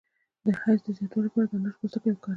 د 0.45 0.45
حیض 0.61 0.79
د 0.85 0.87
زیاتوالي 0.97 1.27
لپاره 1.27 1.47
د 1.47 1.51
انار 1.55 1.73
پوستکی 1.79 2.09
وکاروئ 2.11 2.29